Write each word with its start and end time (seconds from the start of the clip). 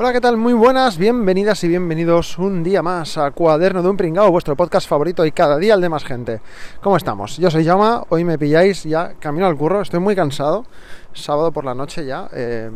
Hola, 0.00 0.12
¿qué 0.12 0.20
tal? 0.20 0.36
Muy 0.36 0.52
buenas, 0.52 0.96
bienvenidas 0.96 1.64
y 1.64 1.68
bienvenidos 1.68 2.38
un 2.38 2.62
día 2.62 2.82
más 2.82 3.18
a 3.18 3.32
Cuaderno 3.32 3.82
de 3.82 3.88
un 3.88 3.96
Pringao, 3.96 4.30
vuestro 4.30 4.54
podcast 4.54 4.88
favorito 4.88 5.26
y 5.26 5.32
cada 5.32 5.58
día 5.58 5.74
el 5.74 5.80
de 5.80 5.88
más 5.88 6.04
gente. 6.04 6.40
¿Cómo 6.80 6.96
estamos? 6.96 7.36
Yo 7.36 7.50
soy 7.50 7.64
Yama, 7.64 8.04
hoy 8.08 8.22
me 8.22 8.38
pilláis 8.38 8.84
ya 8.84 9.14
camino 9.14 9.48
al 9.48 9.56
curro, 9.56 9.80
estoy 9.80 9.98
muy 9.98 10.14
cansado, 10.14 10.64
sábado 11.12 11.50
por 11.50 11.64
la 11.64 11.74
noche 11.74 12.06
ya, 12.06 12.28
eh, 12.32 12.70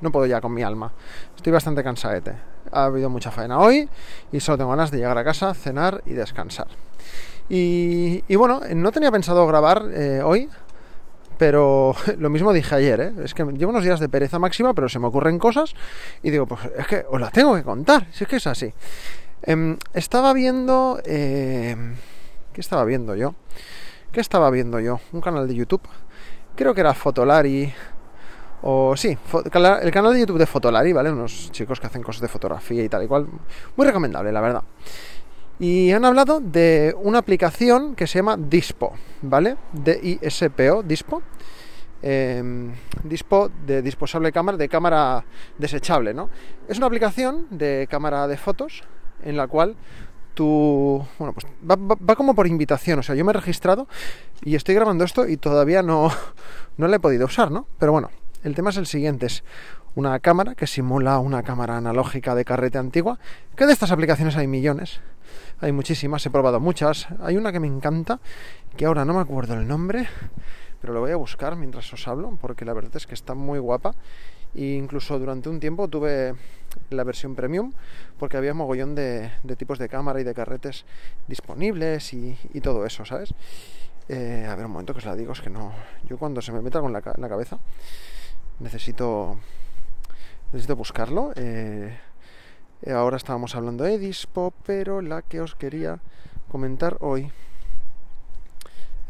no 0.00 0.10
puedo 0.10 0.24
ya 0.24 0.40
con 0.40 0.54
mi 0.54 0.62
alma, 0.62 0.90
estoy 1.36 1.52
bastante 1.52 1.84
cansadete. 1.84 2.34
Ha 2.72 2.84
habido 2.84 3.10
mucha 3.10 3.30
faena 3.30 3.58
hoy 3.58 3.86
y 4.32 4.40
solo 4.40 4.56
tengo 4.56 4.70
ganas 4.70 4.90
de 4.90 4.96
llegar 4.96 5.18
a 5.18 5.24
casa, 5.24 5.52
cenar 5.52 6.02
y 6.06 6.14
descansar. 6.14 6.68
Y, 7.50 8.36
bueno, 8.36 8.62
no 8.74 8.90
tenía 8.90 9.12
pensado 9.12 9.46
grabar 9.46 9.84
eh, 9.92 10.22
hoy, 10.24 10.48
pero 11.38 11.94
lo 12.18 12.30
mismo 12.30 12.52
dije 12.52 12.74
ayer, 12.74 13.00
¿eh? 13.00 13.12
es 13.24 13.34
que 13.34 13.44
llevo 13.44 13.70
unos 13.70 13.84
días 13.84 14.00
de 14.00 14.08
pereza 14.08 14.38
máxima, 14.38 14.74
pero 14.74 14.88
se 14.88 14.98
me 14.98 15.06
ocurren 15.06 15.38
cosas 15.38 15.74
y 16.22 16.30
digo, 16.30 16.46
pues 16.46 16.60
es 16.76 16.86
que 16.86 17.04
os 17.08 17.20
las 17.20 17.32
tengo 17.32 17.54
que 17.54 17.62
contar, 17.62 18.06
si 18.12 18.24
es 18.24 18.30
que 18.30 18.36
es 18.36 18.46
así. 18.46 18.72
Em, 19.42 19.76
estaba 19.94 20.32
viendo... 20.32 21.00
Eh, 21.04 21.76
¿Qué 22.52 22.60
estaba 22.60 22.84
viendo 22.84 23.14
yo? 23.14 23.36
¿Qué 24.10 24.20
estaba 24.20 24.50
viendo 24.50 24.80
yo? 24.80 24.98
Un 25.12 25.20
canal 25.20 25.46
de 25.46 25.54
YouTube. 25.54 25.82
Creo 26.56 26.74
que 26.74 26.80
era 26.80 26.92
Fotolari. 26.92 27.72
O 28.62 28.96
sí, 28.96 29.16
el 29.44 29.50
canal 29.92 30.12
de 30.12 30.18
YouTube 30.18 30.38
de 30.38 30.46
Fotolari, 30.46 30.92
¿vale? 30.92 31.12
Unos 31.12 31.52
chicos 31.52 31.78
que 31.78 31.86
hacen 31.86 32.02
cosas 32.02 32.22
de 32.22 32.28
fotografía 32.28 32.82
y 32.82 32.88
tal 32.88 33.04
y 33.04 33.06
cual. 33.06 33.28
Muy 33.76 33.86
recomendable, 33.86 34.32
la 34.32 34.40
verdad. 34.40 34.62
Y 35.58 35.90
han 35.90 36.04
hablado 36.04 36.40
de 36.40 36.94
una 37.00 37.18
aplicación 37.18 37.96
que 37.96 38.06
se 38.06 38.20
llama 38.20 38.36
Dispo, 38.36 38.92
¿vale? 39.22 39.56
D-I-S-P-O, 39.72 40.82
Dispo. 40.82 41.22
Eh, 42.00 42.70
Dispo 43.02 43.50
de 43.66 43.82
disposable 43.82 44.30
cámara, 44.30 44.56
de 44.56 44.68
cámara 44.68 45.24
desechable, 45.58 46.14
¿no? 46.14 46.30
Es 46.68 46.78
una 46.78 46.86
aplicación 46.86 47.46
de 47.50 47.88
cámara 47.90 48.28
de 48.28 48.36
fotos 48.36 48.84
en 49.24 49.36
la 49.36 49.48
cual 49.48 49.74
tú, 50.34 51.04
bueno, 51.18 51.34
pues 51.34 51.46
va, 51.68 51.74
va, 51.76 52.14
como 52.14 52.32
por 52.32 52.46
invitación, 52.46 53.00
o 53.00 53.02
sea, 53.02 53.16
yo 53.16 53.24
me 53.24 53.30
he 53.30 53.34
registrado 53.34 53.88
y 54.42 54.54
estoy 54.54 54.76
grabando 54.76 55.02
esto 55.02 55.26
y 55.26 55.36
todavía 55.36 55.82
no, 55.82 56.12
no 56.76 56.86
la 56.86 56.96
he 56.96 57.00
podido 57.00 57.26
usar, 57.26 57.50
¿no? 57.50 57.66
Pero 57.80 57.90
bueno, 57.90 58.10
el 58.44 58.54
tema 58.54 58.70
es 58.70 58.76
el 58.76 58.86
siguiente, 58.86 59.26
es 59.26 59.42
una 59.98 60.20
cámara 60.20 60.54
que 60.54 60.68
simula 60.68 61.18
una 61.18 61.42
cámara 61.42 61.76
analógica 61.76 62.36
de 62.36 62.44
carrete 62.44 62.78
antigua, 62.78 63.18
que 63.56 63.66
de 63.66 63.72
estas 63.72 63.90
aplicaciones 63.90 64.36
hay 64.36 64.46
millones, 64.46 65.00
hay 65.58 65.72
muchísimas, 65.72 66.24
he 66.24 66.30
probado 66.30 66.60
muchas. 66.60 67.08
Hay 67.20 67.36
una 67.36 67.50
que 67.50 67.58
me 67.58 67.66
encanta, 67.66 68.20
que 68.76 68.86
ahora 68.86 69.04
no 69.04 69.12
me 69.14 69.20
acuerdo 69.20 69.54
el 69.54 69.66
nombre, 69.66 70.06
pero 70.80 70.92
lo 70.92 71.00
voy 71.00 71.10
a 71.10 71.16
buscar 71.16 71.56
mientras 71.56 71.92
os 71.92 72.06
hablo, 72.06 72.38
porque 72.40 72.64
la 72.64 72.74
verdad 72.74 72.92
es 72.94 73.08
que 73.08 73.14
está 73.14 73.34
muy 73.34 73.58
guapa. 73.58 73.96
E 74.54 74.76
incluso 74.76 75.18
durante 75.18 75.48
un 75.48 75.58
tiempo 75.58 75.88
tuve 75.88 76.32
la 76.90 77.02
versión 77.02 77.34
premium, 77.34 77.72
porque 78.20 78.36
había 78.36 78.54
mogollón 78.54 78.94
de, 78.94 79.32
de 79.42 79.56
tipos 79.56 79.80
de 79.80 79.88
cámara 79.88 80.20
y 80.20 80.24
de 80.24 80.32
carretes 80.32 80.84
disponibles 81.26 82.14
y, 82.14 82.38
todo 82.62 82.86
eso, 82.86 83.04
¿sabes? 83.04 83.34
Eh, 84.08 84.46
a 84.48 84.54
ver, 84.54 84.66
un 84.66 84.70
momento 84.70 84.92
que 84.92 85.00
os 85.00 85.06
la 85.06 85.16
digo, 85.16 85.32
es 85.32 85.40
que 85.40 85.50
no. 85.50 85.72
Yo 86.08 86.18
cuando 86.18 86.40
se 86.40 86.52
me 86.52 86.62
la, 86.62 86.78
en 86.88 86.92
la 86.92 87.28
cabeza, 87.28 87.58
necesito. 88.60 89.38
Necesito 90.52 90.76
buscarlo. 90.76 91.32
Eh, 91.36 91.94
eh, 92.82 92.92
ahora 92.92 93.18
estábamos 93.18 93.54
hablando 93.54 93.84
de 93.84 93.98
Dispo, 93.98 94.54
pero 94.64 95.02
la 95.02 95.20
que 95.20 95.42
os 95.42 95.54
quería 95.54 95.98
comentar 96.50 96.96
hoy 97.00 97.30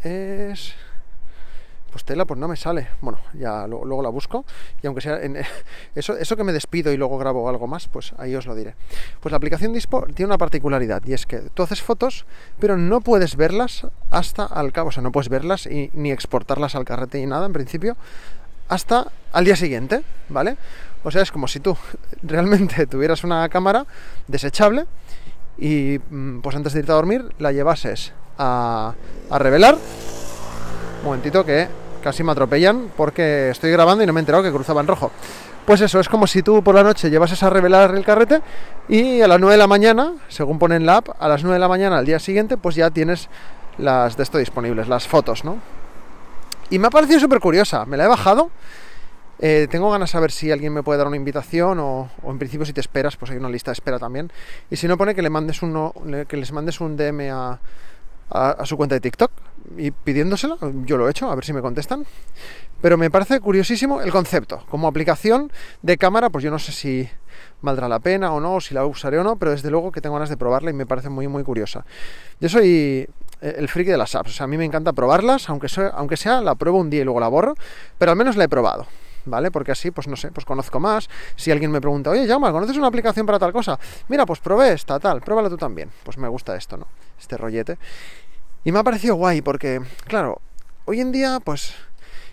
es... 0.03 0.75
Pues 1.93 2.05
tela, 2.05 2.27
pues 2.27 2.39
no 2.39 2.49
me 2.49 2.57
sale. 2.57 2.89
Bueno, 3.01 3.19
ya 3.33 3.67
luego 3.67 4.03
la 4.03 4.11
busco. 4.11 4.45
Y 4.83 4.87
aunque 4.89 5.01
sea 5.01 5.23
en, 5.23 5.37
eso, 5.95 6.17
eso 6.17 6.37
que 6.37 6.45
me 6.45 6.53
despido 6.53 6.93
y 6.93 6.97
luego 6.97 7.17
grabo 7.19 7.49
algo 7.49 7.67
más, 7.69 7.87
pues 7.87 8.13
ahí 8.19 8.35
os 8.35 8.45
lo 8.45 8.57
diré. 8.57 8.75
Pues 9.21 9.31
la 9.31 9.37
aplicación 9.37 9.73
Dispo 9.73 10.07
tiene 10.15 10.27
una 10.27 10.39
particularidad 10.39 11.03
y 11.07 11.13
es 11.13 11.25
que 11.25 11.39
tú 11.55 11.63
haces 11.63 11.81
fotos, 11.81 12.27
pero 12.59 12.77
no 12.77 13.01
puedes 13.01 13.37
verlas 13.37 13.87
hasta 14.11 14.45
al 14.45 14.73
cabo. 14.73 14.89
O 14.89 14.93
sea, 14.93 15.05
no 15.05 15.13
puedes 15.13 15.29
verlas 15.29 15.67
y, 15.67 15.91
ni 15.95 16.11
exportarlas 16.11 16.75
al 16.75 16.85
carrete 16.85 17.21
y 17.21 17.27
nada, 17.27 17.47
en 17.47 17.53
principio, 17.53 17.97
hasta 18.69 19.11
al 19.33 19.45
día 19.45 19.57
siguiente, 19.57 20.03
¿vale? 20.29 20.57
O 21.05 21.11
sea, 21.11 21.23
es 21.23 21.33
como 21.33 21.49
si 21.49 21.61
tú 21.61 21.77
realmente 22.23 22.87
tuvieras 22.91 23.25
una 23.25 23.49
cámara 23.49 23.87
desechable 24.27 24.87
y 25.59 25.99
mm, 26.11 26.41
pues 26.41 26.57
antes 26.57 26.73
de 26.73 26.81
irte 26.81 26.93
a 26.93 26.97
dormir 26.97 27.25
la 27.39 27.53
llevases 27.53 28.13
a, 28.39 28.95
a 29.31 29.39
revelar. 29.39 29.75
Un 29.75 31.05
momentito 31.05 31.45
que 31.45 31.69
casi 32.03 32.23
me 32.23 32.33
atropellan 32.33 32.91
porque 32.97 33.51
estoy 33.51 33.71
grabando 33.71 34.03
y 34.03 34.07
no 34.07 34.13
me 34.13 34.21
he 34.21 34.23
enterado 34.23 34.43
que 34.43 34.53
cruzaba 34.53 34.81
en 34.81 34.87
rojo. 34.87 35.11
Pues 35.69 35.83
eso, 35.83 36.01
es 36.01 36.09
como 36.09 36.27
si 36.27 36.43
tú 36.43 36.63
por 36.63 36.75
la 36.75 36.83
noche 36.83 37.11
llevases 37.11 37.43
a 37.43 37.51
revelar 37.51 37.95
el 37.95 38.03
carrete 38.03 38.41
y 38.89 39.21
a 39.21 39.29
las 39.29 39.39
9 39.39 39.53
de 39.53 39.59
la 39.59 39.67
mañana, 39.67 40.15
según 40.29 40.59
ponen 40.59 40.87
la 40.87 40.97
app, 40.97 41.11
a 41.19 41.29
las 41.29 41.43
9 41.43 41.57
de 41.57 41.61
la 41.61 41.69
mañana 41.69 41.99
al 41.99 42.07
día 42.07 42.19
siguiente, 42.19 42.57
pues 42.57 42.75
ya 42.75 42.91
tienes 42.91 43.29
las 43.77 44.17
de 44.17 44.23
esto 44.23 44.39
disponibles, 44.39 44.89
las 44.89 45.07
fotos, 45.07 45.45
¿no? 45.45 45.59
Y 46.71 46.79
me 46.79 46.87
ha 46.87 46.91
parecido 46.91 47.21
súper 47.21 47.41
curiosa, 47.41 47.85
me 47.85 47.99
la 47.99 48.05
he 48.05 48.09
bajado 48.09 48.51
eh, 49.41 49.69
tengo 49.71 49.91
ganas 49.91 50.11
de 50.11 50.13
saber 50.13 50.33
si 50.33 50.51
alguien 50.51 50.73
me 50.73 50.83
puede 50.83 50.99
dar 50.99 51.07
una 51.07 51.17
invitación 51.17 51.79
o, 51.79 52.11
en 52.25 52.39
principio 52.39 52.67
si 52.67 52.73
te 52.73 52.81
esperas, 52.81 53.17
pues 53.17 53.31
hay 53.31 53.37
una 53.37 53.49
lista 53.49 53.71
de 53.71 53.75
espera 53.75 53.99
también. 53.99 54.33
Y 54.71 54.77
si 54.77 54.89
no 54.89 54.97
pone 54.97 55.15
que 55.15 55.23
le 55.23 55.31
mandes 55.31 55.63
uno, 55.63 55.95
que 56.27 56.37
les 56.37 56.53
mandes 56.53 56.81
un 56.81 56.97
DM 56.97 57.31
a, 57.31 57.59
su 58.65 58.77
cuenta 58.77 58.95
de 58.95 59.01
TikTok 59.01 59.31
y 59.77 59.91
pidiéndosela, 59.91 60.57
yo 60.85 60.97
lo 60.97 61.07
he 61.07 61.11
hecho, 61.11 61.31
a 61.31 61.35
ver 61.35 61.45
si 61.45 61.53
me 61.53 61.63
contestan. 61.63 62.05
Pero 62.81 62.99
me 62.99 63.11
parece 63.11 63.41
curiosísimo 63.41 64.03
el 64.03 64.11
concepto. 64.11 64.65
Como 64.69 64.89
aplicación 64.89 65.53
de 65.83 65.97
cámara, 65.97 66.31
pues 66.31 66.45
yo 66.45 66.51
no 66.51 66.59
sé 66.59 66.73
si 66.73 67.09
valdrá 67.63 67.89
la 67.89 68.01
pena 68.01 68.33
o 68.33 68.41
no, 68.41 68.57
o 68.57 68.61
si 68.61 68.75
la 68.75 68.85
usaré 68.87 69.19
o 69.19 69.25
no, 69.25 69.37
pero 69.37 69.53
desde 69.53 69.71
luego 69.71 69.93
que 69.93 70.01
tengo 70.01 70.15
ganas 70.15 70.29
de 70.29 70.37
probarla 70.37 70.71
y 70.71 70.75
me 70.75 70.87
parece 70.87 71.09
muy, 71.09 71.29
muy 71.29 71.43
curiosa. 71.45 71.85
Yo 72.41 72.49
soy 72.49 73.09
el 73.41 73.69
friki 73.69 73.91
de 73.91 73.99
las 73.99 74.15
apps, 74.15 74.31
o 74.31 74.33
sea, 74.33 74.45
a 74.45 74.47
mí 74.49 74.57
me 74.59 74.65
encanta 74.65 74.93
probarlas, 74.93 75.49
aunque 75.49 75.69
sea, 75.69 75.89
aunque 75.89 76.17
sea 76.17 76.41
la 76.41 76.57
pruebo 76.57 76.79
un 76.79 76.91
día 76.91 77.03
y 77.03 77.05
luego 77.05 77.21
la 77.21 77.29
borro, 77.29 77.55
pero 77.99 78.13
al 78.13 78.19
menos 78.19 78.37
la 78.37 78.45
he 78.45 78.49
probado. 78.49 78.87
¿Vale? 79.31 79.51
Porque 79.51 79.73
así, 79.73 79.91
pues 79.91 80.09
no 80.09 80.17
sé, 80.17 80.31
pues 80.31 80.45
conozco 80.45 80.81
más. 80.81 81.09
Si 81.37 81.51
alguien 81.51 81.71
me 81.71 81.81
pregunta, 81.81 82.11
oye, 82.11 82.27
Llama, 82.27 82.53
¿conoces 82.53 82.77
una 82.77 82.89
aplicación 82.89 83.27
para 83.27 83.39
tal 83.39 83.53
cosa? 83.53 83.79
Mira, 84.09 84.27
pues 84.27 84.41
probé 84.41 84.73
esta, 84.73 84.99
tal, 84.99 85.21
pruébala 85.21 85.49
tú 85.49 85.57
también. 85.57 85.91
Pues 86.05 86.19
me 86.19 86.29
gusta 86.29 86.57
esto, 86.57 86.77
¿no? 86.77 86.87
Este 87.19 87.37
rollete. 87.37 87.79
Y 88.65 88.73
me 88.73 88.79
ha 88.79 88.85
parecido 88.85 89.15
guay 89.15 89.41
porque, 89.41 89.81
claro, 90.07 90.41
hoy 90.85 91.01
en 91.01 91.13
día, 91.13 91.39
pues, 91.43 91.75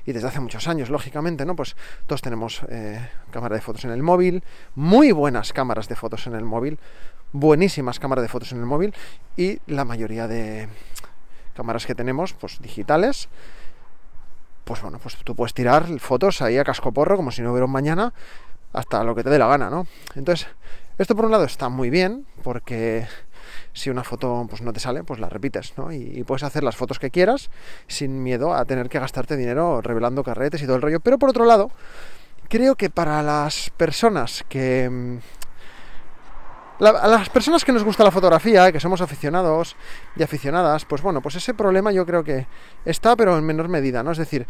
y 0.05 0.11
desde 0.11 0.27
hace 0.27 0.39
muchos 0.39 0.67
años, 0.67 0.89
lógicamente, 0.89 1.45
¿no? 1.45 1.55
Pues 1.55 1.75
todos 2.07 2.21
tenemos 2.21 2.61
eh, 2.69 3.09
cámara 3.31 3.55
de 3.55 3.61
fotos 3.61 3.85
en 3.85 3.91
el 3.91 4.03
móvil, 4.03 4.43
muy 4.75 5.11
buenas 5.11 5.53
cámaras 5.53 5.87
de 5.87 5.95
fotos 5.95 6.27
en 6.27 6.35
el 6.35 6.43
móvil, 6.43 6.79
buenísimas 7.31 7.99
cámaras 7.99 8.23
de 8.23 8.29
fotos 8.29 8.51
en 8.51 8.59
el 8.59 8.65
móvil 8.65 8.93
y 9.35 9.59
la 9.67 9.83
mayoría 9.83 10.27
de 10.27 10.69
cámaras 11.55 11.85
que 11.85 11.95
tenemos, 11.95 12.33
pues 12.33 12.61
digitales, 12.61 13.29
pues 14.65 14.81
bueno, 14.81 14.99
pues 15.01 15.15
tú 15.23 15.35
puedes 15.35 15.53
tirar 15.53 15.87
fotos 15.99 16.41
ahí 16.41 16.57
a 16.57 16.63
cascoporro 16.63 17.15
como 17.15 17.31
si 17.31 17.41
no 17.41 17.51
hubiera 17.51 17.65
un 17.65 17.71
mañana 17.71 18.13
hasta 18.73 19.03
lo 19.03 19.15
que 19.15 19.23
te 19.23 19.29
dé 19.29 19.39
la 19.39 19.47
gana, 19.47 19.69
¿no? 19.69 19.87
Entonces, 20.15 20.47
esto 20.97 21.15
por 21.15 21.25
un 21.25 21.31
lado 21.31 21.45
está 21.45 21.69
muy 21.69 21.89
bien 21.89 22.25
porque 22.43 23.07
si 23.73 23.89
una 23.89 24.03
foto 24.03 24.45
pues 24.49 24.61
no 24.61 24.73
te 24.73 24.79
sale, 24.79 25.03
pues 25.03 25.19
la 25.19 25.29
repites, 25.29 25.77
¿no? 25.77 25.93
Y, 25.93 25.97
y, 25.97 26.23
puedes 26.23 26.43
hacer 26.43 26.63
las 26.63 26.75
fotos 26.75 26.99
que 26.99 27.11
quieras 27.11 27.49
sin 27.87 28.23
miedo 28.23 28.53
a 28.53 28.65
tener 28.65 28.89
que 28.89 28.99
gastarte 28.99 29.37
dinero 29.37 29.81
revelando 29.81 30.23
carretes 30.23 30.61
y 30.61 30.65
todo 30.65 30.75
el 30.75 30.81
rollo. 30.81 30.99
Pero 30.99 31.19
por 31.19 31.29
otro 31.29 31.45
lado, 31.45 31.71
creo 32.49 32.75
que 32.75 32.89
para 32.89 33.21
las 33.21 33.69
personas 33.77 34.43
que 34.49 35.19
a 36.79 37.07
las 37.07 37.29
personas 37.29 37.63
que 37.63 37.71
nos 37.71 37.83
gusta 37.83 38.03
la 38.03 38.11
fotografía, 38.11 38.71
que 38.71 38.79
somos 38.79 39.01
aficionados 39.01 39.75
y 40.15 40.23
aficionadas, 40.23 40.85
pues 40.85 41.01
bueno, 41.01 41.21
pues 41.21 41.35
ese 41.35 41.53
problema 41.53 41.91
yo 41.91 42.05
creo 42.05 42.23
que 42.23 42.47
está, 42.83 43.15
pero 43.15 43.37
en 43.37 43.45
menor 43.45 43.69
medida, 43.69 44.03
¿no? 44.03 44.11
Es 44.11 44.17
decir, 44.17 44.45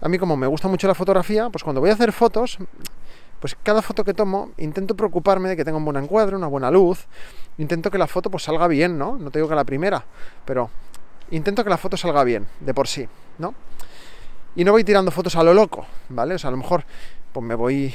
a 0.00 0.08
mí 0.08 0.18
como 0.18 0.36
me 0.36 0.46
gusta 0.46 0.68
mucho 0.68 0.86
la 0.86 0.94
fotografía, 0.94 1.48
pues 1.50 1.64
cuando 1.64 1.80
voy 1.80 1.90
a 1.90 1.94
hacer 1.94 2.12
fotos, 2.12 2.58
pues 3.40 3.56
cada 3.62 3.82
foto 3.82 4.04
que 4.04 4.14
tomo 4.14 4.50
intento 4.58 4.94
preocuparme 4.94 5.48
de 5.48 5.56
que 5.56 5.64
tenga 5.64 5.78
un 5.78 5.84
buen 5.84 5.96
encuadre, 5.96 6.36
una 6.36 6.46
buena 6.46 6.70
luz, 6.70 7.06
intento 7.58 7.90
que 7.90 7.98
la 7.98 8.06
foto 8.06 8.30
pues 8.30 8.42
salga 8.42 8.68
bien, 8.68 8.98
¿no? 8.98 9.16
No 9.16 9.30
te 9.30 9.38
digo 9.38 9.48
que 9.48 9.54
la 9.54 9.64
primera, 9.64 10.04
pero 10.44 10.70
intento 11.30 11.64
que 11.64 11.70
la 11.70 11.78
foto 11.78 11.96
salga 11.96 12.22
bien, 12.24 12.46
de 12.60 12.74
por 12.74 12.86
sí, 12.86 13.08
¿no? 13.38 13.54
Y 14.54 14.64
no 14.64 14.72
voy 14.72 14.84
tirando 14.84 15.10
fotos 15.10 15.34
a 15.36 15.42
lo 15.42 15.54
loco, 15.54 15.86
¿vale? 16.10 16.34
O 16.34 16.38
sea, 16.38 16.48
a 16.48 16.50
lo 16.50 16.58
mejor 16.58 16.84
pues 17.32 17.46
me 17.46 17.54
voy 17.54 17.94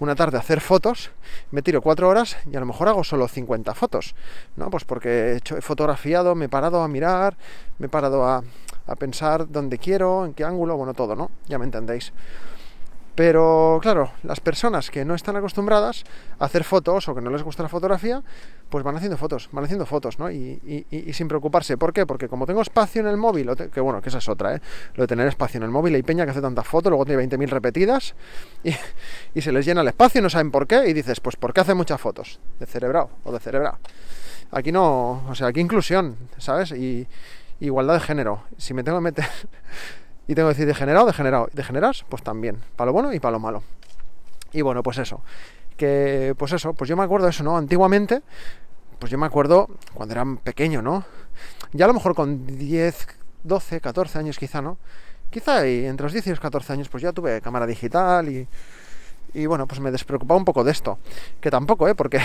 una 0.00 0.14
tarde 0.14 0.38
a 0.38 0.40
hacer 0.40 0.60
fotos, 0.60 1.10
me 1.50 1.62
tiro 1.62 1.80
cuatro 1.82 2.08
horas 2.08 2.36
y 2.50 2.56
a 2.56 2.60
lo 2.60 2.66
mejor 2.66 2.88
hago 2.88 3.04
solo 3.04 3.28
50 3.28 3.74
fotos, 3.74 4.14
¿no? 4.56 4.70
Pues 4.70 4.84
porque 4.84 5.40
he, 5.44 5.60
fotografiado, 5.60 6.34
me 6.34 6.46
he 6.46 6.48
parado 6.48 6.82
a 6.82 6.88
mirar, 6.88 7.36
me 7.78 7.86
he 7.86 7.88
parado 7.88 8.24
a, 8.24 8.42
a 8.86 8.96
pensar 8.96 9.48
dónde 9.48 9.78
quiero, 9.78 10.24
en 10.24 10.34
qué 10.34 10.44
ángulo, 10.44 10.76
bueno, 10.76 10.94
todo, 10.94 11.14
¿no? 11.14 11.30
Ya 11.46 11.58
me 11.58 11.66
entendéis. 11.66 12.12
Pero 13.14 13.78
claro, 13.82 14.12
las 14.22 14.40
personas 14.40 14.90
que 14.90 15.04
no 15.04 15.14
están 15.14 15.36
acostumbradas 15.36 16.04
a 16.38 16.46
hacer 16.46 16.64
fotos 16.64 17.06
o 17.08 17.14
que 17.14 17.20
no 17.20 17.30
les 17.30 17.42
gusta 17.42 17.62
la 17.62 17.68
fotografía, 17.68 18.22
pues 18.70 18.84
van 18.84 18.96
haciendo 18.96 19.16
fotos, 19.16 19.48
van 19.52 19.64
haciendo 19.64 19.84
fotos, 19.84 20.18
¿no? 20.18 20.30
Y, 20.30 20.86
sin 21.12 21.28
preocuparse. 21.28 21.76
¿Por 21.76 21.92
qué? 21.92 22.06
Porque 22.06 22.28
como 22.28 22.46
tengo 22.46 22.62
espacio 22.62 23.00
en 23.00 23.08
el 23.08 23.16
móvil, 23.16 23.50
que 23.72 23.80
bueno, 23.80 24.00
que 24.00 24.08
esa 24.08 24.18
es 24.18 24.28
otra, 24.28 24.54
¿eh? 24.54 24.60
Lo 24.94 25.04
de 25.04 25.08
tener 25.08 25.26
espacio 25.26 25.58
en 25.58 25.64
el 25.64 25.70
móvil, 25.70 25.94
hay 25.94 26.02
peña 26.02 26.24
que 26.24 26.30
hace 26.30 26.40
tantas 26.40 26.66
fotos, 26.66 26.90
luego 26.90 27.04
tiene 27.04 27.22
20.000 27.24 27.48
repetidas 27.48 28.14
y, 29.34 29.40
se 29.40 29.52
les 29.52 29.66
llena 29.66 29.80
el 29.82 29.88
espacio, 29.88 30.22
no 30.22 30.30
saben 30.30 30.50
por 30.50 30.66
qué, 30.66 30.88
y 30.88 30.92
dices, 30.92 31.20
pues 31.20 31.36
¿por 31.36 31.52
qué 31.52 31.60
hace 31.60 31.74
muchas 31.74 32.00
fotos? 32.00 32.40
De 32.58 32.66
cerebrado 32.66 33.10
o 33.24 33.32
de 33.32 33.40
cerebral. 33.40 33.74
Aquí 34.52 34.72
no, 34.72 35.24
o 35.28 35.34
sea, 35.34 35.48
aquí 35.48 35.60
inclusión, 35.60 36.16
¿sabes? 36.38 36.72
Y 36.72 37.06
igualdad 37.60 37.94
de 37.94 38.00
género. 38.00 38.44
Si 38.56 38.72
me 38.72 38.82
tengo 38.82 38.98
que 38.98 39.04
meter 39.04 39.24
y 40.28 40.34
tengo 40.34 40.48
que 40.48 40.54
decir 40.54 40.66
degenerado, 40.66 41.06
degenerado. 41.06 41.48
¿Degeneras? 41.52 42.04
Pues 42.08 42.22
también. 42.22 42.58
Para 42.76 42.86
lo 42.86 42.92
bueno 42.92 43.12
y 43.12 43.20
para 43.20 43.32
lo 43.32 43.40
malo. 43.40 43.62
Y 44.52 44.62
bueno, 44.62 44.82
pues 44.82 44.98
eso. 44.98 45.22
Pues 46.36 46.52
eso, 46.52 46.74
pues 46.74 46.88
yo 46.88 46.96
me 46.96 47.04
acuerdo 47.04 47.26
de 47.26 47.30
eso, 47.30 47.42
¿no? 47.42 47.56
Antiguamente, 47.56 48.22
pues 48.98 49.10
yo 49.10 49.18
me 49.18 49.26
acuerdo 49.26 49.68
cuando 49.94 50.14
era 50.14 50.24
pequeño, 50.42 50.82
¿no? 50.82 51.04
Ya 51.72 51.86
a 51.86 51.88
lo 51.88 51.94
mejor 51.94 52.14
con 52.14 52.46
10, 52.46 53.06
12, 53.44 53.80
14 53.80 54.18
años 54.18 54.38
quizá, 54.38 54.60
¿no? 54.60 54.78
Quizá 55.30 55.66
entre 55.66 56.04
los 56.04 56.12
10 56.12 56.26
y 56.26 56.30
los 56.30 56.40
14 56.40 56.72
años 56.72 56.88
pues 56.88 57.02
ya 57.02 57.12
tuve 57.12 57.40
cámara 57.40 57.66
digital 57.66 58.28
y, 58.28 58.46
y 59.34 59.46
bueno, 59.46 59.66
pues 59.66 59.80
me 59.80 59.90
despreocupaba 59.90 60.38
un 60.38 60.44
poco 60.44 60.64
de 60.64 60.72
esto. 60.72 60.98
Que 61.40 61.50
tampoco, 61.50 61.88
¿eh? 61.88 61.94
Porque 61.94 62.20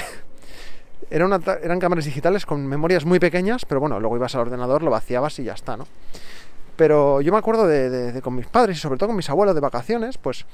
eran 1.10 1.80
cámaras 1.80 2.06
digitales 2.06 2.46
con 2.46 2.66
memorias 2.66 3.06
muy 3.06 3.20
pequeñas, 3.20 3.66
pero 3.66 3.80
bueno, 3.80 4.00
luego 4.00 4.18
ibas 4.18 4.36
al 4.36 4.42
ordenador, 4.42 4.84
lo 4.84 4.92
vaciabas 4.92 5.40
y 5.40 5.44
ya 5.44 5.54
está, 5.54 5.78
¿no? 5.78 5.88
Pero 6.76 7.22
yo 7.22 7.32
me 7.32 7.38
acuerdo 7.38 7.68
de, 7.68 8.20
con 8.22 8.36
mis 8.36 8.48
padres 8.48 8.78
y 8.78 8.80
sobre 8.80 8.98
todo 8.98 9.08
con 9.08 9.16
mis 9.16 9.30
abuelos 9.30 9.56
de 9.56 9.62
vacaciones, 9.62 10.18
pues 10.18 10.46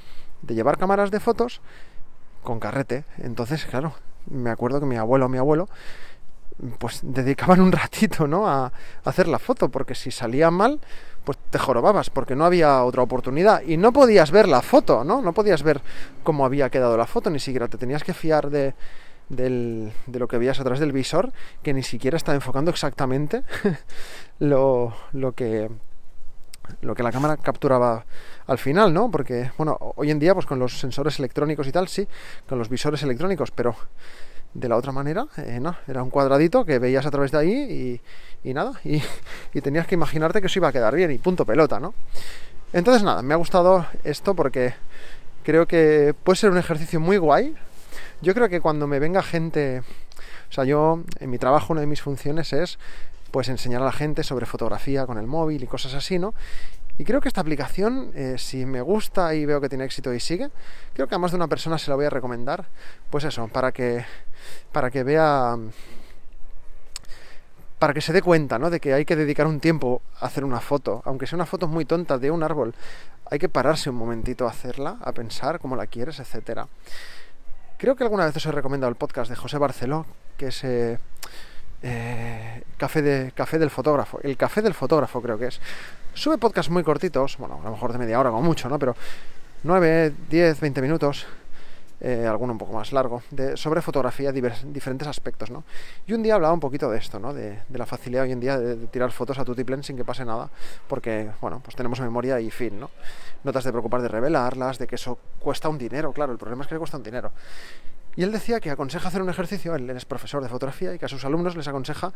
de 0.42 0.54
llevar 0.54 0.78
cámaras 0.78 1.10
de 1.10 1.20
fotos 1.20 1.62
con 2.44 2.60
carrete. 2.60 3.06
Entonces, 3.18 3.66
claro, 3.66 3.94
me 4.30 4.50
acuerdo 4.50 4.80
que 4.80 4.86
mi 4.86 4.98
abuelo 4.98 5.30
mi 5.30 5.38
abuelo 5.38 5.70
pues 6.78 7.00
dedicaban 7.02 7.60
un 7.62 7.72
ratito, 7.72 8.28
¿no? 8.28 8.48
A, 8.48 8.72
hacer 9.04 9.28
la 9.28 9.40
foto, 9.40 9.70
porque 9.70 9.96
si 9.96 10.12
salía 10.12 10.52
mal, 10.52 10.80
pues 11.24 11.38
te 11.50 11.58
jorobabas, 11.58 12.10
porque 12.10 12.36
no 12.36 12.46
había 12.46 12.84
otra 12.84 13.02
oportunidad. 13.02 13.62
Y 13.64 13.78
no 13.78 13.92
podías 13.92 14.32
ver 14.32 14.48
la 14.48 14.62
foto, 14.62 15.04
¿no? 15.04 15.22
No 15.22 15.34
podías 15.34 15.64
ver 15.64 15.82
cómo 16.24 16.46
había 16.46 16.70
quedado 16.70 16.98
la 16.98 17.08
foto, 17.08 17.30
ni 17.30 17.40
siquiera 17.40 17.68
te 17.68 17.78
tenías 17.78 18.04
que 18.04 18.14
fiar 18.14 18.50
de, 18.50 18.74
de 19.30 20.20
lo 20.20 20.28
que 20.28 20.38
veías 20.38 20.60
a 20.60 20.64
través 20.64 20.80
del 20.80 20.92
visor, 20.92 21.32
que 21.64 21.74
ni 21.74 21.84
siquiera 21.84 22.18
estaba 22.18 22.36
enfocando 22.36 22.70
exactamente 22.70 23.44
lo, 24.40 24.94
lo 25.14 25.34
que 25.34 25.70
lo 26.82 26.96
que 26.96 27.04
la 27.04 27.12
cámara 27.12 27.38
capturaba 27.38 28.06
al 28.48 28.58
final, 28.58 28.94
¿no? 28.94 29.10
Porque, 29.12 29.52
bueno, 29.58 29.78
hoy 29.96 30.12
en 30.12 30.20
día, 30.20 30.34
pues 30.34 30.46
con 30.46 30.60
los 30.60 30.80
sensores 30.80 31.20
electrónicos 31.20 31.68
y 31.68 31.72
tal, 31.72 31.88
sí, 31.88 32.08
con 32.48 32.58
los 32.58 32.70
visores 32.70 33.02
electrónicos, 33.04 33.52
pero 33.52 33.76
de 34.54 34.68
la 34.68 34.76
otra 34.76 34.92
manera, 34.92 35.28
eh, 35.38 35.60
no, 35.62 35.76
era 35.88 36.04
un 36.04 36.10
cuadradito 36.10 36.66
que 36.66 36.80
veías 36.80 37.06
a 37.06 37.12
través 37.12 37.32
de 37.32 37.38
ahí 37.38 38.02
y, 38.44 38.54
nada, 38.54 38.74
y, 38.84 39.02
y, 39.54 39.62
tenías 39.62 39.88
que 39.88 39.96
imaginarte 39.96 40.42
que 40.42 40.48
eso 40.48 40.60
iba 40.60 40.68
a 40.68 40.72
quedar 40.72 40.96
bien 40.96 41.12
y 41.12 41.18
punto 41.18 41.46
pelota, 41.46 41.80
¿no? 41.80 41.94
Entonces, 42.74 43.04
nada, 43.04 43.22
me 43.22 43.34
ha 43.34 43.38
gustado 43.38 43.86
esto 44.04 44.34
porque 44.34 44.74
creo 45.44 45.68
que 45.68 46.14
puede 46.24 46.38
ser 46.38 46.52
un 46.52 46.58
ejercicio 46.58 47.00
muy 47.00 47.18
guay. 47.18 47.56
Yo 48.22 48.34
creo 48.34 48.50
que 48.50 48.62
cuando 48.62 48.88
me 48.88 49.00
venga 49.00 49.22
gente, 49.24 49.80
o 50.50 50.54
sea, 50.54 50.64
yo 50.64 51.02
en 51.20 51.30
mi 51.30 51.38
trabajo 51.38 51.74
una 51.74 51.82
de 51.82 51.88
mis 51.88 52.02
funciones 52.02 52.54
es 52.54 52.78
pues 53.32 53.50
enseñar 53.50 53.82
a 53.82 53.86
la 53.86 53.92
gente 53.92 54.24
sobre 54.24 54.46
fotografía 54.46 55.06
con 55.06 55.18
el 55.18 55.26
móvil 55.28 55.64
y 55.64 55.68
cosas 55.68 55.94
así, 55.94 56.20
¿no? 56.20 56.34
Y 56.98 57.04
creo 57.04 57.22
que 57.22 57.30
esta 57.30 57.42
aplicación, 57.42 58.12
eh, 58.14 58.36
si 58.38 58.66
me 58.66 58.82
gusta 58.82 59.34
y 59.34 59.46
veo 59.46 59.60
que 59.62 59.70
tiene 59.70 59.86
éxito 59.86 60.14
y 60.14 60.20
sigue, 60.20 60.50
creo 60.94 61.08
que 61.08 61.16
a 61.16 61.18
más 61.18 61.32
de 61.32 61.38
una 61.38 61.48
persona 61.48 61.78
se 61.78 61.90
la 61.90 61.96
voy 61.96 62.06
a 62.06 62.10
recomendar, 62.10 62.66
pues 63.10 63.24
eso, 63.24 63.48
para 63.48 63.72
que, 63.72 64.06
para 64.72 64.92
que 64.92 65.04
vea, 65.04 65.58
para 67.80 67.94
que 67.94 68.02
se 68.02 68.14
dé 68.14 68.22
cuenta, 68.22 68.60
¿no? 68.60 68.70
De 68.70 68.80
que 68.80 68.94
hay 68.94 69.06
que 69.06 69.16
dedicar 69.16 69.48
un 69.48 69.60
tiempo 69.60 70.02
a 70.20 70.28
hacer 70.28 70.44
una 70.44 70.60
foto, 70.60 71.02
aunque 71.06 71.26
sea 71.26 71.38
una 71.38 71.46
foto 71.46 71.68
muy 71.68 71.86
tonta 71.86 72.18
de 72.18 72.30
un 72.30 72.44
árbol, 72.44 72.76
hay 73.26 73.40
que 73.40 73.50
pararse 73.50 73.90
un 73.90 73.96
momentito 73.96 74.46
a 74.46 74.52
hacerla, 74.52 74.98
a 75.02 75.14
pensar 75.14 75.60
cómo 75.60 75.76
la 75.76 75.88
quieres, 75.88 76.20
etcétera. 76.20 76.68
Creo 77.78 77.96
que 77.96 78.04
alguna 78.04 78.26
vez 78.26 78.36
os 78.36 78.46
he 78.46 78.52
recomendado 78.52 78.90
el 78.90 78.96
podcast 78.96 79.30
de 79.30 79.38
José 79.38 79.58
Barceló, 79.58 80.06
que 80.38 80.48
es... 80.48 80.64
Eh, 80.64 81.00
eh, 81.84 82.64
café, 82.78 83.02
de, 83.02 83.32
café 83.34 83.60
del 83.60 83.70
fotógrafo. 83.70 84.20
El 84.22 84.38
café 84.38 84.62
del 84.62 84.74
fotógrafo 84.74 85.22
creo 85.22 85.38
que 85.38 85.48
es. 85.48 85.60
Sube 86.14 86.38
podcasts 86.38 86.72
muy 86.72 86.84
cortitos, 86.84 87.38
bueno, 87.38 87.60
a 87.62 87.66
lo 87.66 87.72
mejor 87.72 87.94
de 87.94 88.00
media 88.00 88.20
hora 88.20 88.30
como 88.30 88.42
mucho, 88.42 88.68
¿no? 88.70 88.78
Pero 88.78 88.96
9, 89.64 90.14
10, 90.30 90.60
20 90.60 90.82
minutos, 90.82 91.26
eh, 92.02 92.26
alguno 92.28 92.54
un 92.54 92.58
poco 92.58 92.74
más 92.74 92.92
largo, 92.92 93.22
de, 93.30 93.56
sobre 93.56 93.82
fotografía, 93.82 94.32
diferentes 94.32 95.08
aspectos, 95.08 95.52
¿no? 95.52 95.64
Y 96.08 96.14
un 96.14 96.24
día 96.24 96.36
hablaba 96.36 96.54
un 96.54 96.60
poquito 96.60 96.90
de 96.90 96.98
esto, 96.98 97.20
¿no? 97.20 97.34
De, 97.34 97.60
la 97.70 97.86
facilidad 97.86 98.24
hoy 98.24 98.32
en 98.32 98.40
día 98.40 98.58
de, 98.60 98.88
tirar 98.88 99.12
fotos 99.12 99.38
a 99.38 99.46
tu 99.46 99.54
tiplén 99.54 99.84
sin 99.84 99.96
que 99.96 100.04
pase 100.04 100.26
nada, 100.26 100.50
porque, 100.88 101.30
bueno, 101.40 101.62
pues 101.64 101.76
tenemos 101.76 102.00
memoria 102.02 102.40
y 102.40 102.50
fin, 102.50 102.80
¿no? 102.80 102.90
No 103.44 103.52
te 103.52 103.58
has 103.60 103.64
de 103.64 103.72
preocupar 103.72 104.02
de 104.02 104.08
revelarlas, 104.08 104.80
de 104.80 104.88
que 104.88 104.96
eso 104.96 105.18
cuesta 105.40 105.70
un 105.70 105.78
dinero, 105.78 106.12
claro, 106.12 106.32
el 106.32 106.40
problema 106.40 106.64
es 106.64 106.68
que 106.68 106.76
le 106.76 106.80
cuesta 106.80 106.98
un 106.98 107.04
dinero. 107.04 107.32
Y 108.16 108.24
él 108.24 108.32
decía 108.32 108.60
que 108.60 108.70
aconseja 108.70 109.08
hacer 109.08 109.22
un 109.22 109.30
ejercicio, 109.30 109.74
él 109.76 109.90
es 109.90 110.06
profesor 110.06 110.44
de 110.44 110.50
fotografía 110.50 110.94
y 110.94 111.00
que 111.00 111.06
a 111.06 111.08
sus 111.08 111.24
alumnos 111.24 111.56
les 111.56 111.68
aconseja, 111.68 112.12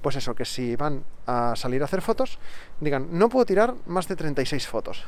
pues 0.00 0.16
eso, 0.16 0.34
que 0.34 0.44
si 0.44 0.74
van 0.74 1.04
a 1.26 1.54
salir 1.54 1.82
a 1.82 1.84
hacer 1.84 2.02
fotos, 2.02 2.38
digan, 2.80 3.08
no 3.12 3.28
puedo 3.28 3.46
tirar 3.46 3.74
más 3.86 4.08
de 4.08 4.16
36 4.16 4.66
fotos, 4.66 5.04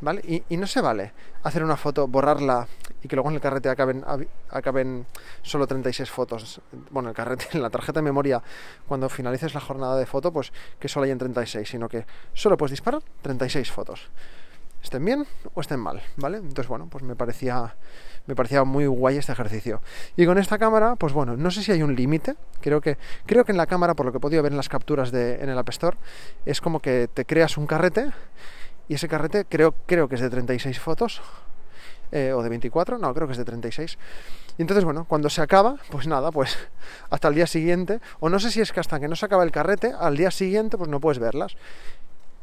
¿vale? 0.00 0.22
Y, 0.48 0.56
no 0.56 0.66
se 0.66 0.80
vale 0.80 1.12
hacer 1.42 1.62
una 1.64 1.76
foto, 1.76 2.06
borrarla 2.06 2.66
y 3.02 3.08
que 3.08 3.16
luego 3.16 3.28
en 3.28 3.34
el 3.36 3.40
carrete 3.40 3.68
acaben, 3.68 4.04
acaben 4.50 5.06
solo 5.42 5.66
36 5.66 6.10
fotos. 6.10 6.60
Bueno, 6.90 7.08
el 7.08 7.14
carrete, 7.14 7.46
en 7.52 7.62
la 7.62 7.70
tarjeta 7.70 8.00
de 8.00 8.04
memoria, 8.04 8.42
cuando 8.86 9.08
finalices 9.08 9.52
la 9.52 9.60
jornada 9.60 9.96
de 9.96 10.06
foto, 10.06 10.32
pues 10.32 10.52
que 10.78 10.88
solo 10.88 11.04
hayan 11.04 11.18
36, 11.18 11.68
sino 11.68 11.88
que 11.88 12.06
solo 12.34 12.56
puedes 12.56 12.70
disparar 12.70 13.02
36 13.22 13.70
fotos. 13.70 14.08
Estén 14.82 15.04
bien 15.04 15.26
o 15.54 15.60
estén 15.60 15.80
mal, 15.80 16.02
¿vale? 16.16 16.38
Entonces, 16.38 16.68
bueno, 16.68 16.88
pues 16.88 17.02
me 17.02 17.16
parecía 17.16 17.74
me 18.26 18.34
parecía 18.34 18.64
muy 18.64 18.86
guay 18.86 19.16
este 19.16 19.32
ejercicio. 19.32 19.80
Y 20.16 20.26
con 20.26 20.38
esta 20.38 20.58
cámara, 20.58 20.96
pues 20.96 21.12
bueno, 21.12 21.36
no 21.36 21.50
sé 21.50 21.62
si 21.62 21.72
hay 21.72 21.82
un 21.82 21.94
límite. 21.94 22.36
Creo 22.60 22.80
que, 22.80 22.98
creo 23.24 23.44
que 23.44 23.52
en 23.52 23.58
la 23.58 23.66
cámara, 23.66 23.94
por 23.94 24.06
lo 24.06 24.12
que 24.12 24.18
he 24.18 24.20
podido 24.20 24.42
ver 24.42 24.52
en 24.52 24.56
las 24.56 24.68
capturas 24.68 25.12
de, 25.12 25.36
en 25.36 25.48
el 25.48 25.58
App 25.58 25.68
Store, 25.68 25.96
es 26.44 26.60
como 26.60 26.80
que 26.80 27.08
te 27.12 27.24
creas 27.24 27.56
un 27.56 27.66
carrete 27.66 28.10
y 28.88 28.94
ese 28.94 29.08
carrete 29.08 29.44
creo, 29.44 29.74
creo 29.86 30.08
que 30.08 30.16
es 30.16 30.20
de 30.20 30.30
36 30.30 30.78
fotos. 30.80 31.22
Eh, 32.12 32.32
o 32.32 32.40
de 32.40 32.48
24, 32.48 32.98
no, 32.98 33.12
creo 33.12 33.26
que 33.26 33.32
es 33.32 33.38
de 33.38 33.44
36. 33.44 33.98
Y 34.58 34.62
entonces, 34.62 34.84
bueno, 34.84 35.06
cuando 35.08 35.28
se 35.28 35.42
acaba, 35.42 35.76
pues 35.90 36.06
nada, 36.06 36.30
pues 36.30 36.56
hasta 37.10 37.28
el 37.28 37.34
día 37.34 37.48
siguiente, 37.48 38.00
o 38.20 38.28
no 38.28 38.38
sé 38.38 38.52
si 38.52 38.60
es 38.60 38.72
que 38.72 38.78
hasta 38.78 39.00
que 39.00 39.08
no 39.08 39.16
se 39.16 39.26
acaba 39.26 39.42
el 39.42 39.50
carrete, 39.50 39.92
al 39.98 40.16
día 40.16 40.30
siguiente, 40.30 40.78
pues 40.78 40.88
no 40.88 41.00
puedes 41.00 41.18
verlas. 41.18 41.56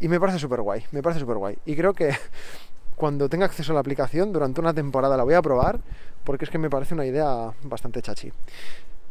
Y 0.03 0.09
me 0.09 0.19
parece 0.19 0.37
súper 0.37 0.59
guay, 0.59 0.83
me 0.91 1.01
parece 1.01 1.21
súper 1.21 1.37
guay. 1.37 1.57
Y 1.65 1.77
creo 1.77 1.93
que 1.93 2.11
cuando 2.97 3.29
tenga 3.29 3.45
acceso 3.45 3.71
a 3.71 3.75
la 3.75 3.79
aplicación, 3.79 4.33
durante 4.33 4.59
una 4.59 4.73
temporada 4.73 5.15
la 5.15 5.23
voy 5.23 5.33
a 5.33 5.41
probar, 5.41 5.79
porque 6.25 6.43
es 6.43 6.51
que 6.51 6.57
me 6.57 6.69
parece 6.69 6.93
una 6.93 7.05
idea 7.05 7.53
bastante 7.63 8.01
chachi. 8.01 8.29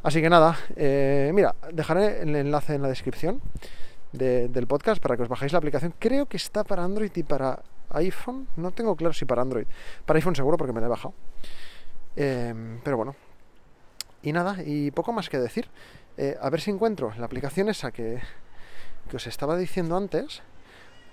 Así 0.03 0.21
que 0.21 0.29
nada, 0.29 0.55
eh, 0.77 1.31
mira, 1.33 1.55
dejaré 1.73 2.21
el 2.21 2.37
enlace 2.37 2.75
en 2.75 2.83
la 2.83 2.89
descripción 2.89 3.41
del 4.13 4.67
podcast 4.67 5.01
para 5.01 5.17
que 5.17 5.23
os 5.23 5.31
bajéis 5.31 5.53
la 5.53 5.59
aplicación. 5.59 5.95
Creo 5.99 6.27
que 6.27 6.37
está 6.37 6.63
para 6.63 6.85
Android 6.85 7.13
y 7.15 7.23
para 7.23 7.63
iPhone. 7.93 8.49
No 8.57 8.71
tengo 8.73 8.95
claro 8.95 9.15
si 9.15 9.25
para 9.25 9.41
Android. 9.41 9.65
Para 10.05 10.19
iPhone 10.19 10.37
seguro 10.37 10.59
porque 10.59 10.75
me 10.75 10.81
la 10.83 10.89
he 10.89 10.91
bajado. 10.91 11.15
Em, 12.17 12.81
pero 12.85 12.99
bueno. 12.99 13.17
Y 14.23 14.35
nada, 14.35 14.59
y 14.63 14.91
poco 14.91 15.15
más 15.15 15.31
que 15.31 15.39
decir. 15.39 15.71
Eh, 16.19 16.37
a 16.39 16.51
ver 16.51 16.61
si 16.61 16.71
encuentro 16.71 17.15
la 17.17 17.25
aplicación 17.25 17.71
esa 17.71 17.93
que, 17.93 18.21
que 19.09 19.17
os 19.17 19.27
estaba 19.27 19.57
diciendo 19.57 19.97
antes. 19.97 20.43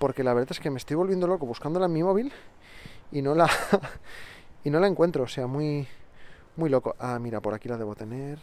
Porque 0.00 0.24
la 0.24 0.32
verdad 0.32 0.52
es 0.52 0.60
que 0.60 0.70
me 0.70 0.78
estoy 0.78 0.96
volviendo 0.96 1.26
loco 1.26 1.44
buscándola 1.44 1.84
en 1.84 1.92
mi 1.92 2.02
móvil 2.02 2.32
y 3.12 3.20
no 3.20 3.34
la 3.34 3.50
y 4.64 4.70
no 4.70 4.80
la 4.80 4.86
encuentro, 4.86 5.24
o 5.24 5.28
sea, 5.28 5.46
muy 5.46 5.86
muy 6.56 6.70
loco. 6.70 6.96
Ah, 6.98 7.18
mira, 7.18 7.42
por 7.42 7.52
aquí 7.52 7.68
la 7.68 7.76
debo 7.76 7.94
tener. 7.94 8.38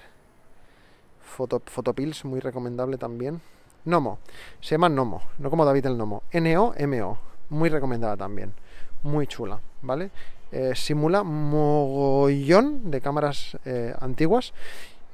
Foto, 1.20 1.60
Photopills, 1.66 2.26
muy 2.26 2.42
recomendable 2.42 3.00
también. 3.00 3.42
Nomo, 3.86 4.20
se 4.62 4.76
llama 4.76 4.88
Nomo, 4.88 5.24
no 5.40 5.50
como 5.50 5.66
David 5.66 5.88
el 5.88 5.98
Nomo. 5.98 6.22
N-O-M-O, 6.30 7.18
muy 7.50 7.70
recomendada 7.70 8.16
también. 8.16 8.54
Muy 9.02 9.26
chula, 9.26 9.60
¿vale? 9.82 10.12
Eh, 10.52 10.74
simula 10.76 11.24
mogollón 11.24 12.92
de 12.92 13.02
cámaras 13.02 13.58
eh, 13.66 13.96
antiguas 14.00 14.54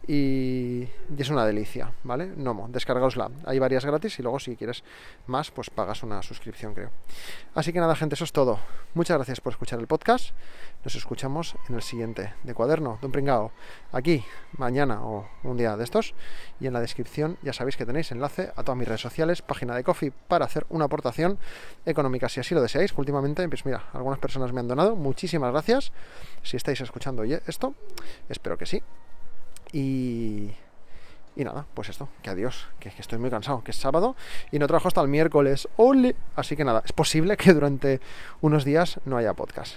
y, 0.06 0.88
es 1.18 1.30
una 1.30 1.46
delicia, 1.46 1.94
¿vale? 2.04 2.28
Nomo, 2.36 2.68
descargaosla. 2.70 3.32
Hay 3.46 3.60
varias 3.60 3.86
gratis 3.86 4.20
y 4.20 4.22
luego 4.22 4.40
si 4.40 4.58
quieres 4.58 4.84
más, 5.28 5.52
pues 5.52 5.70
pagas 5.70 6.04
una 6.04 6.22
suscripción, 6.22 6.74
creo. 6.74 6.92
Así 7.56 7.72
que 7.72 7.80
nada, 7.80 7.96
gente, 7.96 8.16
eso 8.16 8.26
es 8.26 8.34
todo. 8.34 8.60
Muchas 8.96 9.18
gracias 9.18 9.40
por 9.40 9.54
escuchar 9.54 9.80
el 9.80 9.88
podcast. 9.88 10.32
Nos 10.84 10.96
escuchamos 10.96 11.56
en 11.70 11.76
el 11.76 11.82
siguiente 11.82 12.34
de 12.44 12.54
Cuaderno, 12.54 12.98
de 13.00 13.06
un 13.06 13.12
pringao. 13.14 13.52
Aquí, 13.94 14.26
mañana 14.58 15.06
o 15.06 15.30
un 15.44 15.56
día 15.56 15.78
de 15.78 15.86
estos. 15.86 16.14
Y 16.60 16.68
en 16.68 16.74
la 16.74 16.82
descripción 16.82 17.38
ya 17.42 17.54
sabéis 17.54 17.78
que 17.78 17.86
tenéis 17.86 18.12
enlace 18.12 18.52
a 18.56 18.64
todas 18.64 18.78
mis 18.78 18.88
redes 18.88 19.02
sociales, 19.02 19.42
página 19.42 19.76
de 19.76 19.84
Coffee 19.84 20.12
para 20.12 20.46
hacer 20.46 20.66
una 20.70 20.86
aportación 20.86 21.40
económica 21.86 22.28
si 22.28 22.42
así 22.42 22.54
lo 22.54 22.62
deseáis. 22.62 22.94
Últimamente, 22.98 23.48
pues 23.48 23.66
mira, 23.66 23.86
algunas 23.94 24.20
personas 24.20 24.52
me 24.52 24.60
han 24.60 24.68
donado. 24.68 24.98
Muchísimas 24.98 25.52
gracias. 25.52 25.94
Si 26.42 26.58
estáis 26.58 26.82
escuchando 26.82 27.24
esto, 27.24 27.74
espero 28.28 28.58
que 28.58 28.66
sí. 28.66 28.84
Y, 29.74 30.52
y 31.36 31.44
nada, 31.44 31.66
pues 31.74 31.90
esto, 31.90 32.08
que 32.22 32.30
adiós, 32.30 32.68
que, 32.80 32.90
estoy 32.90 33.18
muy 33.18 33.30
cansado, 33.30 33.64
que 33.64 33.72
es 33.72 33.78
sábado 33.78 34.16
y 34.52 34.60
no 34.60 34.68
trabajo 34.68 34.88
hasta 34.88 35.02
el 35.02 35.08
miércoles. 35.08 35.68
¡Ole! 35.78 36.16
Así 36.36 36.56
que 36.56 36.64
nada, 36.64 36.84
es 36.86 36.94
posible 36.94 37.36
que 37.38 37.54
durante 37.54 38.00
unos 38.42 38.64
días 38.64 39.00
no 39.06 39.18
haya 39.18 39.34
podcast. 39.34 39.76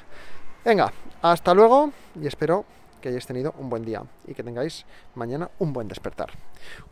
Venga, 0.65 0.93
hasta 1.23 1.55
luego 1.55 1.93
y 2.21 2.27
espero 2.27 2.65
que 3.01 3.09
hayáis 3.09 3.27
tenido 3.27 3.55
un 3.59 3.71
buen 3.71 3.85
día 3.85 4.03
y 4.27 4.35
que 4.35 4.43
tengáis 4.43 4.85
mañana 5.15 5.51
un 5.59 5.73
buen 5.73 5.89
despertar. 5.89 6.31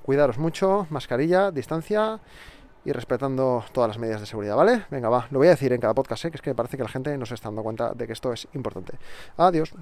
Cuidaros 0.02 0.38
mucho, 0.38 0.86
mascarilla, 0.90 1.50
distancia 1.50 2.20
y 2.84 2.92
respetando 2.92 3.64
todas 3.72 3.88
las 3.88 3.98
medidas 3.98 4.20
de 4.20 4.26
seguridad, 4.26 4.56
¿vale? 4.56 4.84
Venga, 4.90 5.08
va, 5.08 5.26
lo 5.30 5.38
voy 5.38 5.48
a 5.48 5.52
decir 5.52 5.72
en 5.72 5.80
cada 5.80 5.94
podcast, 5.94 6.24
¿eh? 6.26 6.30
que 6.30 6.36
es 6.36 6.42
que 6.42 6.50
me 6.50 6.54
parece 6.54 6.76
que 6.76 6.82
la 6.82 6.88
gente 6.88 7.16
no 7.18 7.26
se 7.26 7.34
está 7.34 7.48
dando 7.48 7.62
cuenta 7.62 7.92
de 7.94 8.06
que 8.06 8.12
esto 8.12 8.32
es 8.32 8.46
importante. 8.54 8.98
Adiós. 9.36 9.74